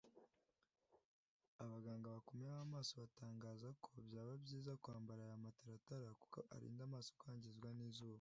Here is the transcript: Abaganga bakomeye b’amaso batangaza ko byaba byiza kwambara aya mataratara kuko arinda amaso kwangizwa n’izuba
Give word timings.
Abaganga 1.63 2.07
bakomeye 2.15 2.51
b’amaso 2.57 2.91
batangaza 3.03 3.67
ko 3.83 3.89
byaba 4.07 4.33
byiza 4.43 4.71
kwambara 4.83 5.21
aya 5.25 5.43
mataratara 5.45 6.07
kuko 6.21 6.39
arinda 6.55 6.81
amaso 6.87 7.09
kwangizwa 7.19 7.69
n’izuba 7.77 8.09